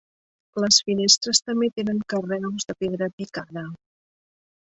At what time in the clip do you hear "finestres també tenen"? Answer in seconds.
0.87-2.01